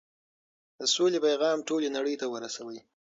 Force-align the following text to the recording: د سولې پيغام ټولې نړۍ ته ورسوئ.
د 0.79 0.81
سولې 0.95 1.19
پيغام 1.25 1.57
ټولې 1.67 1.87
نړۍ 1.97 2.15
ته 2.21 2.25
ورسوئ. 2.33 2.79